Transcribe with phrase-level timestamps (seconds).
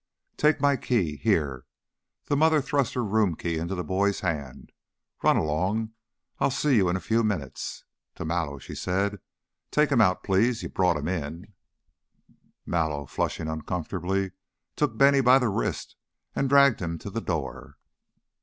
[0.35, 1.17] "Take my key.
[1.17, 1.63] Here!"
[2.25, 4.71] The mother thrust her room key into the boy's hand.
[5.21, 5.91] "Run along.
[6.39, 7.83] I I'll see you in a few minutes."
[8.15, 9.19] To Mallow she said:
[9.69, 10.63] "Take him out, please.
[10.63, 11.45] You brought him."
[12.65, 14.31] Mallow, flushing uncomfortably,
[14.75, 15.95] took Bennie by the wrist
[16.35, 17.77] and dragged him to the door.